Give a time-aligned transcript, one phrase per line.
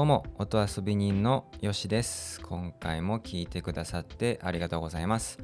[0.00, 2.40] どうも音遊び人のよしです。
[2.40, 5.38] 今回も聞いてくださってありがとうございます。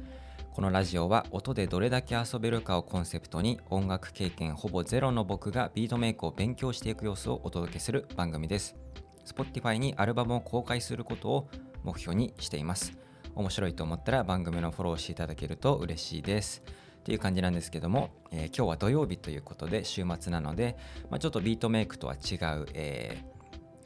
[0.51, 8.75] このラジオは音でどれだけ遊べるかをコンセプトに音楽経験ほぼゼロの僕がビートメイクを勉強していく様子をお届けする番組です。
[9.27, 11.49] Spotify にアルバムを公開することを
[11.83, 12.97] 目標にしています。
[13.35, 16.63] 面白いと思ったら番組のフォローしていただけると嬉しいです。
[17.01, 20.77] っていう感じなんですけども、えー、今日は土曜日ということで週末なので、
[21.11, 23.36] まあ、ちょっとビートメイクとは違う、えー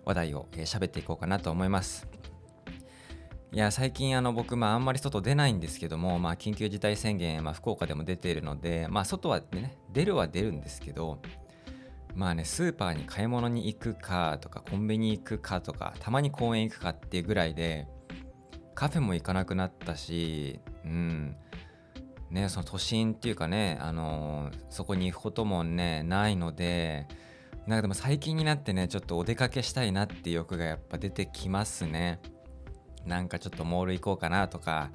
[0.05, 2.07] 話題を喋、っていこうかなと思います。
[3.53, 11.21] いや最近あの僕、まあ、あんまり外出ないんですけども、まあ、緊急事態宣言、まあ、福岡でも出ているので、まあ、外はね出るは出るんですけど
[12.15, 17.87] まあねスーパーに買い物に行くかとかコンビニ行くかとかたまに公園行くかっていうぐらいで
[18.73, 21.35] カフェも行かなくなったしうん
[22.29, 27.07] ねその都心っていうかねあの、そこに行くこともねないので
[27.67, 32.19] なんかでも最近になってねちょっとお出かけしたいなっていう欲がやっぱ出てきますね。
[33.05, 34.91] なんかちょっとモール行こうかなとか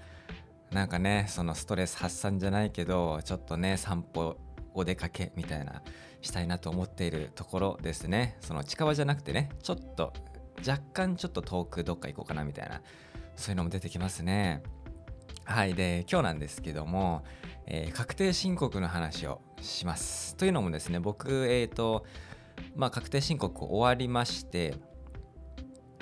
[0.70, 4.36] なんかねそのストレス発散じゃないけどちょっとね散歩
[4.74, 5.82] お出かけみたいな
[6.20, 8.36] したいなと思っているところですね。
[8.40, 10.12] その近場じゃなくてねちょっと
[10.66, 12.80] 若干ちょっと遠くどっか行こうかなみたいな
[13.36, 14.62] そういうのも出てきますね。
[15.44, 17.22] はいで今日なんですけども、
[17.66, 20.36] えー、確定申告の話をします。
[20.36, 22.04] というのもですね僕えっ、ー、と
[22.74, 24.74] まあ、確定申告終わりまして、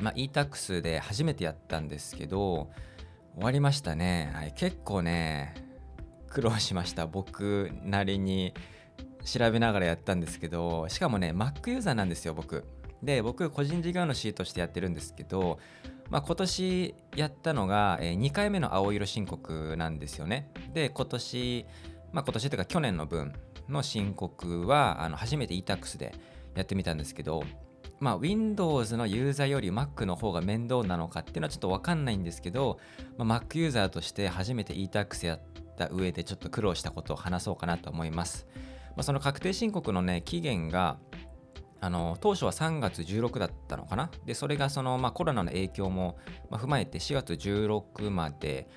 [0.00, 2.70] まあ、e-tax で初めてやったんですけど
[3.34, 5.54] 終わりましたね、はい、結構ね
[6.28, 7.06] 苦労しました。
[7.06, 8.54] 僕なりに
[9.24, 12.64] 調べながらやったんですけどしかもね Mac ユーザーなんですよ僕。
[13.02, 15.58] で僕個人事業主としてやってるんですけど、
[16.10, 20.50] まあ、今年やったのが、え、2回目の青色申告なんですよね。
[20.72, 21.66] で今年
[22.12, 23.32] まあ今年というか去年の分
[23.68, 26.14] の申告はあの初めて e-tax で
[26.54, 27.42] やってみたんですけど、
[28.00, 32.78] まあ、Windows のユーザーより Mac の方が面倒なのかっていうのはちょっとわかんないんですけど、
[33.16, 35.40] まあ、Mac ユーザーとして初めて e-tax やっ
[35.76, 38.46] た上でちょっと苦労したことを話そうかなと思います。
[38.96, 40.98] まあ、その確定申告のね、期限が
[41.84, 44.10] あの当初は3月16だったのかな？
[44.24, 46.16] でそれがその、まあ、コロナの影響も、
[46.48, 48.68] ま、踏まえて4月16まで、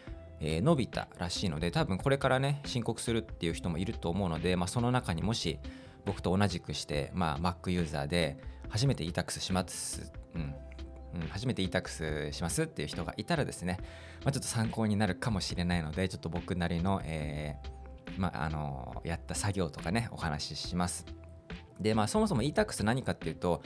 [0.41, 5.57] えー、伸びたらしいので多分これからね申告するっていう人もいると思うので、まあ、その中にもし
[6.07, 8.37] 僕と同じくして、まあ、Mac ユーザーで
[8.69, 10.55] 初めて e-tax します、うん、
[11.21, 13.77] うん、初めて e-tax しますっていう人がいたらですね、
[14.23, 21.05] まあ、ちょっと参考になるかもしれないのでちょっと僕なりの、えー、まあ、あのやった作業とかねお話しします。
[21.79, 23.61] でまあそもそも e-tax 何かっていうと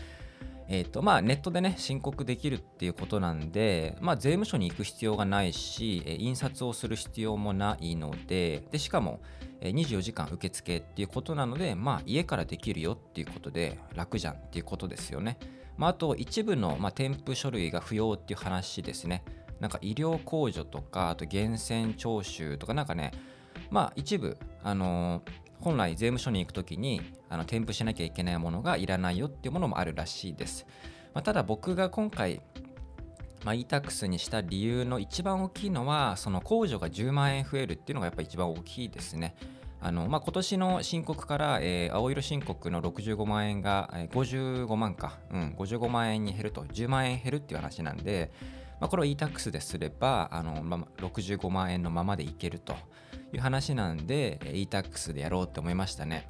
[0.73, 9.19] えーとまあ、ネットでね申告できるっていうことなんで、まあ、税務署に行く必要がないし、え印刷をする必要もないのででしかも、
[9.59, 15.37] え24時間受付っていうことなので、まあ、家からできるよっていうことで楽じゃんっていうことですよね。
[15.75, 19.25] まあ、あと一部の、まあ、添付書類が不要っていう話ですね。
[19.59, 23.11] なんか医療控除とかあと源泉徴収とかなんかね
[23.69, 30.65] まあ一部あのー本来税務署に行くときにあの添付しなきゃいけないものがいらないよっていうものもあるらしいです。
[31.13, 32.41] まあ、ただ僕が今回、
[33.43, 39.35] まあ、e-tax にした理由の一番大きいのはその控除が10万円増えるっていうのがやっぱり一番大きいですね。
[39.83, 48.31] あのまあ、今年の申告から、えー、青色申告の65万円が、えー、55万か、うん、55万円に減ると10万円減るっていう話なんで、
[48.81, 52.75] まあ、これを e-tax ですればあの、ま、65万円のままでいけると。
[53.33, 56.29] いう話なんで e-tax でやろうって思いましたね。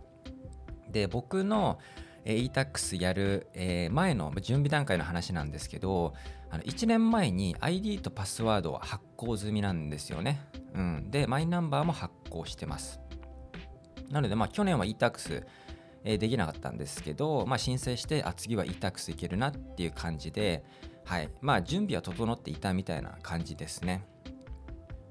[0.89, 1.79] で僕の
[2.25, 3.47] e-tax やる
[3.91, 6.13] 前の準備段階の話なんですけど
[6.49, 10.41] あの1年前に ID とパスワードは発行済みなんですよね。
[10.73, 12.99] うん、でマイナンバーも発行してます。
[14.09, 15.45] なのでまあ去年は e-tax
[16.03, 20.63] できなかったんですけど、まあ、申請してあ次は e-tax いけるなっていう感じで、
[21.05, 21.29] はい。
[21.41, 24.05] まあ、準備は整っていたみたいな感じですね。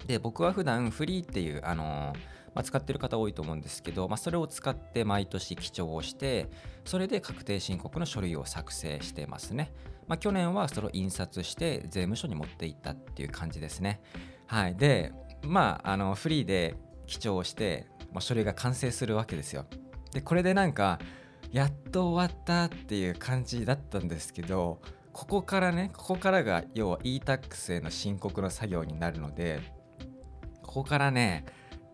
[0.07, 2.17] で僕は普段フリーっていう、あのー、
[2.55, 6.49] まあ、使ってる方多いと思うんですけど、まあ、それを使って毎年記帳をして
[6.85, 9.73] それで確定申告の書類を作成してますね、
[10.09, 14.01] まあ、去年はそれを印刷して税務署に持っていったっていう感じですね。
[14.47, 14.75] はい。
[14.75, 15.13] で
[15.43, 16.77] まああのフリーで
[17.07, 19.67] 記帳をして、まあ、書類が完成するわけですよ。
[20.13, 20.99] でこれでなんか
[21.53, 24.81] やっと終わったっていう感じだったんですけど
[25.13, 29.61] ここからねここからが要は e-tax への申告の作業になるので
[30.63, 31.45] ここからね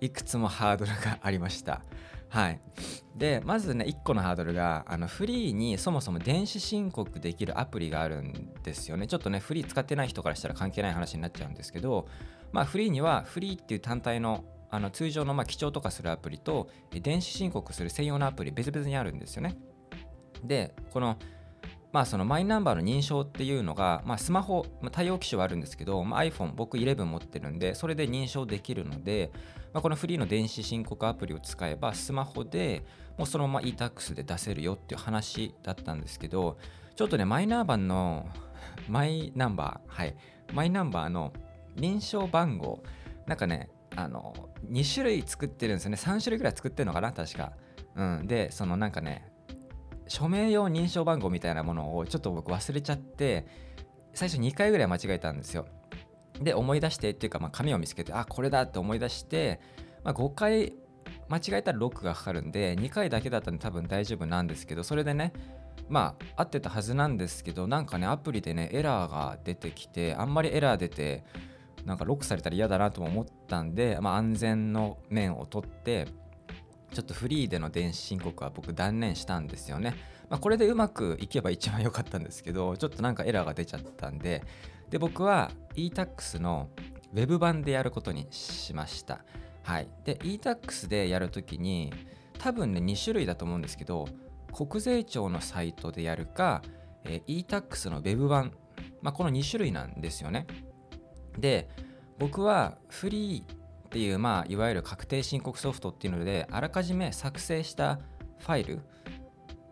[0.00, 1.82] いくつもハードルがありました。
[2.28, 2.60] はい。
[3.14, 9.06] でまずね1個のハードルがあのフリーにそもそも電子申告できるアプリがあるんですよね。
[9.06, 12.06] ちょっとねフリー使ってない人からしたら関係ない話になっちゃうんですけど
[12.52, 19.56] まあフリーにはフリーっていう単体のあの通常のまあ記帳とかするアプリと電子申告する専用のアプリ別々にあるんですよね。
[20.44, 21.16] でこの
[21.96, 29.30] まあ、そのマイナンバーの認証っていうのが、まあ、スマホ、まあ、対応機種はあるんですけど、まあ、iPhone 僕11持ってるんでそれで認証できるので、
[29.72, 32.84] まあ、このフリーの電子申告アプリを使えばスマホで
[33.16, 36.58] もうそのまま e-tax で出せるよっていう話だったんですけど
[36.96, 38.28] ちょっとねマイナンバーの
[38.90, 40.14] マイナンバーはい
[40.52, 41.32] マイナンバーの
[41.76, 42.82] 認証番号
[43.26, 44.34] なんかねあの
[44.70, 45.96] 2種類作ってるんですよね。
[45.96, 47.52] 3種類ぐらい作ってるのかな確か、
[47.94, 49.32] うん、でそのなんかね
[50.08, 53.46] 署名用認証番号みたいなものをちょっと僕忘れちゃって
[54.14, 55.66] 最初2回ぐらい間違えたんですよ。
[56.40, 59.60] で思い出してっていうか、まあ、紙を見つけてあこれだって思い出して、
[60.04, 60.74] まあ、5回
[61.28, 65.32] 間違えたらロックがかかるんで2回だけだったんで多分大丈夫なんですけどそれでね
[65.88, 71.24] まあ合ってたはずなんですけどなんかねアプリでねエラーが出てきてあんまりエラー出て
[71.84, 76.08] なんかロックされたら嫌だなとも思ったんで、まあ、安全の面を取って
[76.92, 79.94] ちょっとフリーでの電子申告は僕断念したんですよね。
[80.28, 84.42] まあ、これでうまくいけば一番良かったんですけど、ちょっとなんかエラーが出ちゃったんで、
[84.90, 86.68] で、僕は e-tax の
[87.12, 89.24] web 版でやることにしました。
[89.62, 89.88] はい。
[90.04, 91.92] で、e-tax でやるときに、
[92.38, 94.06] 多分ね、2種類だと思うんですけど、
[94.52, 96.62] 国税庁のサイトでやるか、
[97.04, 98.52] えー、e-tax の web 版、
[99.02, 100.46] まあ、この2種類なんですよね。
[101.38, 101.68] で、
[102.18, 103.55] 僕はフリー
[103.96, 107.98] っていう、まあ、いわゆる確定申告ソフトっていうのであらかじめ作成した
[108.40, 108.80] ファイル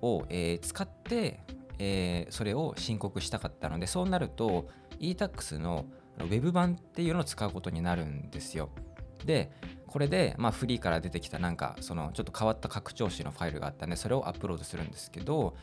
[0.01, 1.41] を、えー、使って、
[1.79, 5.85] えー、それを申告したかったのでそうなると e-tax の
[6.19, 8.71] Web 版っていうのを使うことになるんですよ。
[9.27, 9.51] で
[9.87, 15.55] これで、まあ、フリーから出てきたなんかそのちょっと変わった拡張子のファイルがあったんでそれをアップロードするんですけど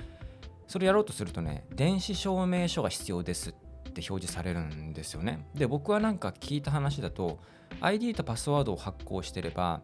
[0.68, 3.54] それやろうとするとね電子証明書が必要ですっ
[3.92, 5.46] って表示されるんですよね。
[5.54, 7.40] で僕はなんか聞いた話だと
[7.82, 9.82] ID とパスワードを発行してれば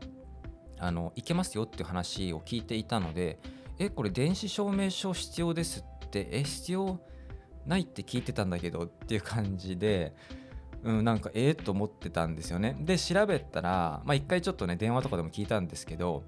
[0.80, 3.40] あのいけますよっていう話を聞いていたので
[3.80, 7.00] えこれ電子証明書必要ですってえ必要
[7.66, 10.16] ないって聞いてたんだけどっていう感じで
[10.84, 12.78] うん、なんかええー、と思ってたんですよね。
[12.80, 16.24] で調べたらまあ回ちょっとね電話とかでも聞いたんですけど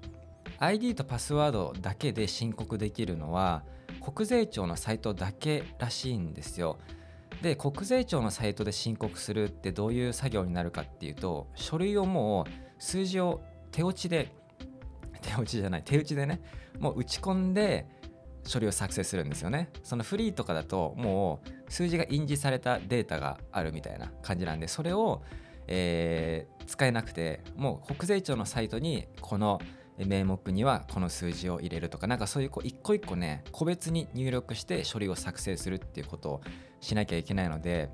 [0.58, 3.62] ID とパスワードだけで申告できるのは
[4.00, 6.78] 国税庁のサイトだけらしいんですよ。
[7.42, 13.40] で国税庁のサイトで申告するってどういう作業になるかっていうと書類をもう数字を
[13.70, 14.28] 手落ちで
[15.22, 16.40] 手落ちじゃない手打ちでね
[16.78, 17.86] もう打ち込んで
[18.44, 19.68] 書類を作成するんですよね。
[19.82, 25.22] そのフリーとかだともう数字が印字されたデータがあるみたいな感じなんでそれを、
[25.66, 29.60] えー、使えなくてもう国税庁のサイトにこの
[30.06, 36.40] 名目にはこの数字を入れるとかなんかそういうこう一個一個ね個別に入力して書類を作成するっていうことを
[36.80, 37.90] しなきゃいけないので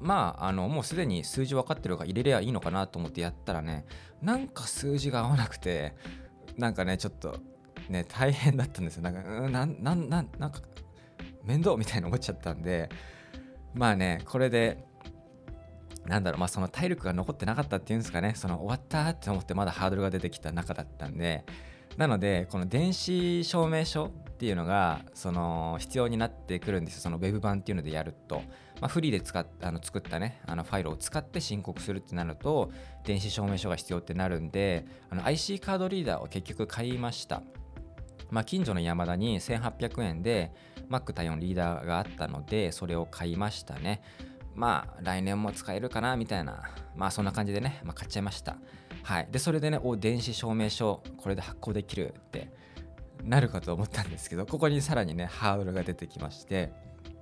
[0.00, 3.84] まああのもうすでに数字分かってるから入れりゃいいのかなと思ってやったらね
[4.20, 5.94] なんか数字が合わなくて
[6.56, 7.38] なんかねちょっと
[7.88, 9.02] ね大変だったんですよ。
[9.02, 10.60] なんかうんなんなんなんか
[11.44, 12.88] 面倒みたいに思っちゃったんで
[13.74, 14.84] まあねこれで
[16.06, 18.34] なんだろうまあその体力が残ってなかったっていうんですかね。
[18.36, 21.44] その終わったって思ってまだハードルが出てきた中だったんで。
[21.96, 27.00] なのでこの電子証明書っていうのがその必要になってくるんですよ。
[27.02, 28.36] その Web 版っていうのでやると、
[28.80, 32.70] まあ、フリーで使っあの作ったねあのファイルを使って申告するってなると
[33.04, 34.86] 電子証明書が必要ってなるんで
[35.24, 37.42] IC カードリーダーを結局買いました。
[38.30, 40.52] まあ、近所の山田に1800円で
[40.88, 44.00] Mac 対応リーダーがあったのでそれを買いましたね。
[44.54, 46.62] まあ来年も使えるかなみたいな。
[46.94, 48.56] まあそんな感じでね、まあ、買っちゃいました。
[49.02, 49.28] はい。
[49.30, 52.52] でそれでねお電子証明書これで発行できるって
[53.24, 56.72] なるかと思ったんですけどここにさらにねハードルが出てきまして。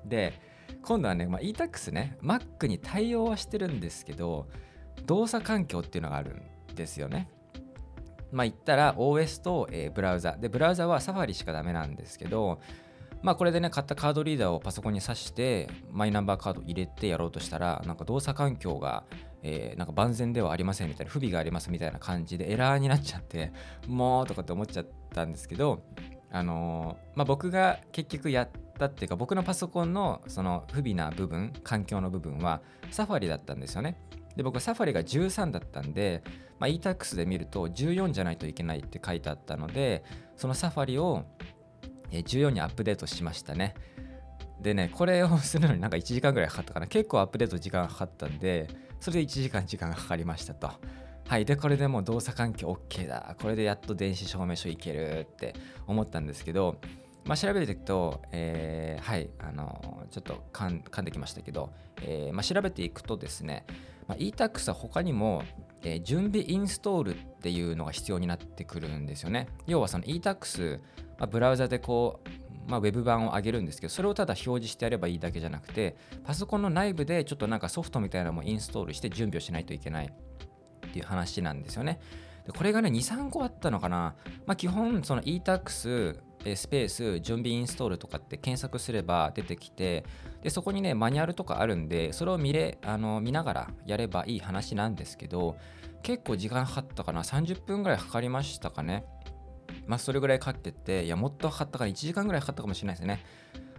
[0.05, 0.41] で
[0.83, 4.47] 今度はね、まあ、e-tax ね Mac に対応はしてるんですけど
[5.05, 7.29] 動作環境っていうのがあるんですよね。
[8.33, 10.37] まあ言ったら OS と、えー、ブラウザ。
[10.37, 12.61] でブラウザは Safari しかダメなんですけど
[13.23, 19.05] まあこれでね買ったカードリーダーをパソコンに挿してマイナンバーカード入れてやろうとしたらなんか動作環境が
[19.43, 23.53] え、なんか万全ではありませんみたいな不備がありますみたいな感じでエラーになっちゃって
[23.87, 25.83] もうとかって思っちゃったんですけど
[26.31, 32.61] あの、まあ、僕が結局やったっていうか僕のパソコンのその不備な部分環境の部分は
[32.91, 33.97] サファリだったんですよね。
[34.37, 36.23] で僕サファリが13だったんで、
[36.61, 40.05] まあ、e-tax で見ると14じゃないといけないって書いてあったので
[40.37, 41.25] そのサファリを
[42.11, 43.75] 14にアップデートしましたね
[44.61, 48.69] でねこれをするのになんか1時間ぐらいかかったかな結構アップデート時間かかったんで
[49.01, 50.71] それで1時間時間がかかりましたと。
[51.27, 51.45] はい。
[51.45, 53.35] で、これでもう動作環境 OK だ。
[53.41, 55.55] これでやっと電子証明書いけるって
[55.87, 56.81] 思ったんですけど、
[57.25, 61.71] まあ、調べていくと、えー、はい、あのちょっと噛んできましたけど、
[62.03, 63.65] えー、まあ、調べていくとですね、
[64.11, 65.45] まあ、e-tax は他にも、
[65.85, 69.47] えー、準備インストールっていうのが必要になってくるんですよね。
[69.69, 70.81] 要はその e-tax、
[71.17, 72.29] まあ、ブラウザでこう
[72.67, 81.99] まあ、ウェブ版を上げるんですけどそれをただ表示してやればいいだけじゃなくてパソコンの内部でちょっとなんかソフトみたいなのもインストールして準備をしないといけないっていう話なんですよね。
[82.47, 84.15] でこれがね23個あったのかな、
[84.47, 86.19] まあ、基本その e-tax
[86.57, 90.05] スペース準備インストールとかって検索すれば出てきて
[90.43, 95.57] でそこにねマニュアルとかあるんでそれを見れあの見ながらやればいい話なんですけど
[96.03, 97.23] 結構時間かかったかな。
[97.23, 99.05] 30分ぐらいかかりましたかね。
[99.87, 101.91] まあそれぐらいかけてていやもっとかかったかな。
[101.91, 103.23] 1時間ぐらいかかったかもしれないですね。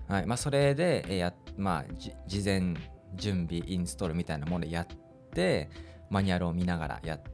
[0.08, 0.26] はい。
[0.26, 1.86] まあそれでえやまあ
[2.28, 2.76] 事前
[3.16, 4.88] 準備インストールみたいなものでやっ
[5.34, 5.70] て
[6.10, 7.32] マニュアルを見ながらやって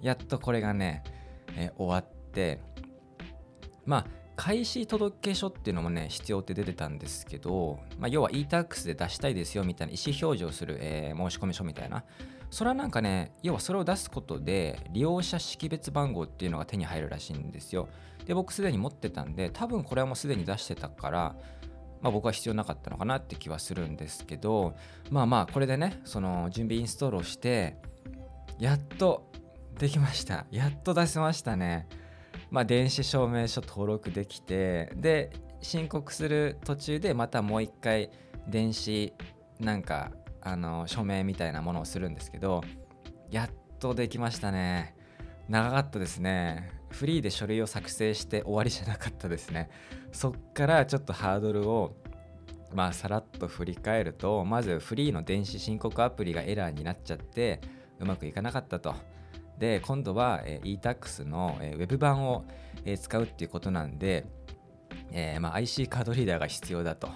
[0.00, 1.02] やっとこれがね、
[1.56, 2.60] え終わって
[3.84, 12.04] まあ開始届書っていうのもね必要って出てたんですけど、まあ、要は e-tax で出したいですよみたいな意思表示をする、えー、申込書みたいな。
[12.50, 17.88] それはなんかね要はそれを出すことで利用者識別番号っていうのが手に入るらしいんですよ。
[18.26, 21.36] で僕すでに持ってたんで多分これはもうすでに出してたから
[22.00, 24.74] まあ、僕は必要なかったのかなって気はするんですけど
[25.10, 27.76] まあまあこれでねその準備インストールをして
[28.58, 29.27] やっと
[29.78, 30.44] できました。
[30.50, 31.86] やっと出せましたね。
[32.50, 35.30] まあ、電子証明書登録できてで
[35.60, 38.10] 申告する途中でまたもう一回
[38.48, 39.12] 電子
[39.60, 42.62] なんかあの署名みたいなものをするんですけど
[43.30, 44.94] やっとできましたね。
[45.48, 46.70] 長かったですね。
[46.90, 49.68] フリーで書類を作成して終わりじゃなかったですね。
[50.12, 51.94] そっからちょっとハードルを
[52.74, 57.60] まあさらっと振り返るとまずフリーの電子申告アプリがエラーになっちゃって
[58.00, 58.94] うまくいかなかったと。
[59.58, 62.44] で今度は、えー、e-tax の、えー、ウェブ版を、
[62.84, 64.24] えー、使うっていうことなんで、
[65.10, 67.08] えーまあ、IC カードリーダーが必要だと、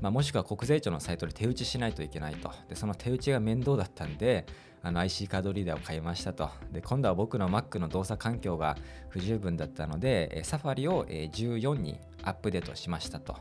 [0.00, 2.50] まあ、もしくは国税庁のサイトで手打ちしないといけないと。
[2.68, 4.46] でその手打ちが面倒だったんで
[4.82, 6.50] あの IC カードリーダーを買いましたと。
[6.72, 8.76] で今度は僕の Mac の動作環境が
[9.08, 13.36] 不十分だったので、えー、サファリを、えー、14にアップデートしましたと。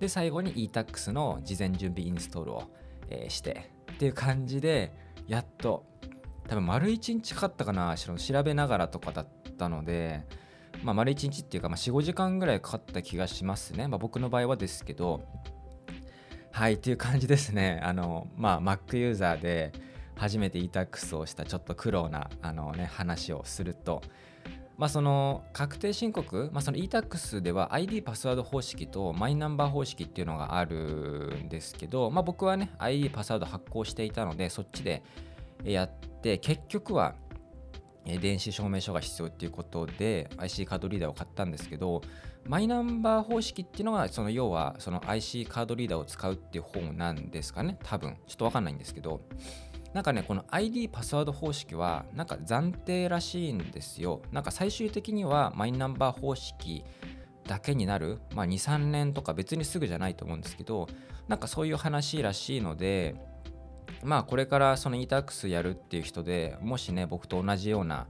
[0.00, 2.62] で最後に e-tax の事前準備インストールを、
[3.10, 4.92] えー、してっていう感じで
[5.26, 5.84] やっと
[6.48, 9.26] 多分丸1日かかったかな調べながらとかだっ
[9.58, 10.24] たので、
[10.82, 15.22] まあ、丸1日っていうか、まあ、45時間ぐらいかかった気がしますね、まあ、僕の場合はですけど
[16.50, 17.80] はいっていう感じですね。
[17.84, 19.70] あのまあ Mac ユーザーで
[20.16, 24.02] 初めて e-tax をしたちょっと苦労なあの、ね、話をすると
[24.78, 35.02] まあ、その確定申告、まあ、その e-tax では ID パスワード方式とマイナンバー方式っていうのがあるんですけど、まあ、僕はね ID パスワード発行していたのでそっちで
[35.64, 37.14] やって結局は
[38.04, 42.00] 電子証明書が必要っていうことで IC カードリーダーを買ったんですけど
[42.46, 48.16] マイナンバー方式っていうのがその要はその IC カードリーダーを使うっていう方なんですかね多分。
[48.26, 49.20] ちょっとわかんないんですけど。
[49.94, 54.20] なんかねこの ID パスワード方式はなんか暫定らしいんですよ。
[54.32, 56.84] なんか最終的にはマイナンバー方式
[57.44, 60.86] だけになる、まあ、23年とか別にすぐじゃないと思うんですけど
[61.26, 63.16] なんかそういう話らしいので
[64.02, 68.06] まあこれからその e-tax やるっていう人でもしね僕と同じような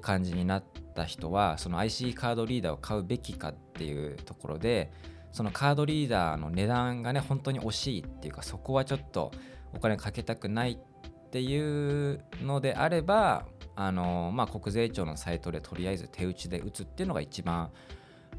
[0.00, 4.90] 感じになった人はその IC カードリーダーを買うべきかっていうところで
[5.32, 9.30] そのカードリーダーの値段がね本当に惜しいっていうかそこはちょっと
[9.74, 17.70] お金かけたくないっていうのであればあのまあ国税庁のサイトでとりあえず手打ちで打つっていうのが一番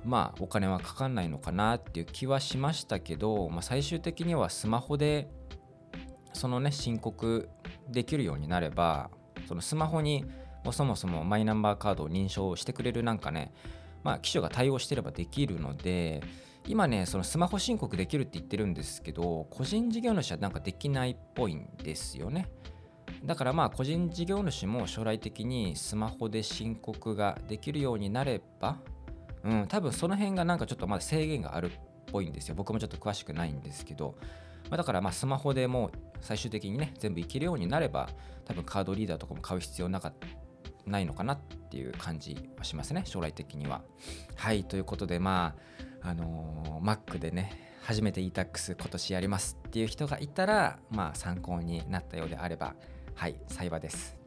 [0.03, 5.29] まあお金はかかんないのかなっていう気はしましたけど、まあ、最終的にはスマホで
[6.33, 7.49] そのね申告
[7.89, 9.09] できるようになれば
[9.47, 10.25] そのスマホに
[10.63, 13.53] もそもそもマイナンバーカードを認証してくれるなんかね
[14.03, 16.21] まあ機種が対応してればできるので
[16.67, 22.47] 今ねそのスマホ申告できるって言ってるんですけど個人事業主はなんかできないっぽいんですよね。
[23.25, 28.77] だからまあ個人事業主も将来的にスマホで申告ができるようになれば
[29.43, 31.79] うん多分その辺がなんかちょっとまだ制限があるっ
[32.11, 32.55] ぽいんですよ。
[32.55, 34.15] 僕もちょっと詳しくないんですけど。
[34.69, 38.09] まあ、だからまスマホでもう最終的にね全部いけるようになれば
[38.45, 40.13] 多分カードリーダーとかも買う必要なか
[40.85, 41.39] ないのかなっ
[41.69, 43.81] ていう感じはしますね将来的には。
[44.35, 45.55] はいということでま
[46.01, 52.75] ああのー、Mac でね初めて e-tax 今年やりますっていう人がいたらまあ参考になったようであれば
[53.15, 54.17] はい幸いです。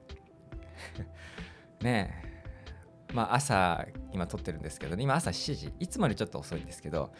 [1.81, 7.13] ねえまあ朝今撮ってるんですけど、ね、今朝7時いつもよりちょっと遅いんですけど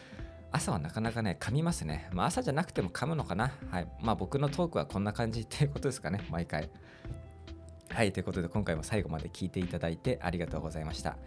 [0.53, 2.07] 朝はなかなかね、噛みますね。
[2.13, 3.51] まあ朝じゃなくても噛むのかな。
[3.71, 3.87] はい。
[3.99, 6.69] まあ僕のトークはこんな感じっていうことですかね、毎回。
[7.89, 11.17] はい、ということで今回も最後まで聞いていただいてありがとうございました。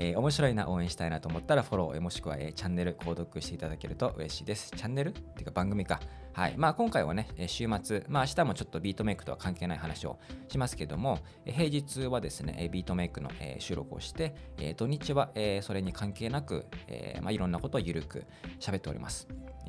[0.00, 4.70] えー、面白いな、応援したいなと思ったらフォロー、もしくは、えー、チャンネル購読していただけると嬉しいです。
[4.70, 5.08] チャンネル？
[5.10, 6.00] っていうか番組か。
[6.32, 13.28] はいまあ、今回はね、週末、まあ、明日もちょっとビートメイクとは関係ない話をしますけども、平日はですね、ビートメイクの
[13.58, 14.36] 収録をして、
[14.76, 15.30] 土日は
[15.62, 16.66] それに関係なく、
[17.22, 18.24] まあ、いろんなことをゆるく
[18.60, 19.26] 喋っております。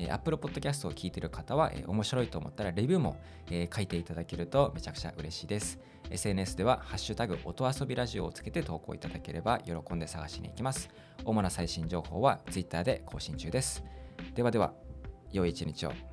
[0.08, 3.16] Apple Podcast を聞いている方は、面白いと思ったらレビューも、
[3.48, 5.80] 書いていただけるとめちゃくちゃ嬉しいです。
[6.10, 10.90] SNS では、ハッシュタグ音遊びラジオをつけて投稿いただければ喜んで探しに行きます。
[11.24, 13.84] 主な最新情報は Twitter で更新中です。
[14.34, 14.74] ではでは、
[15.32, 16.09] 良い一日を。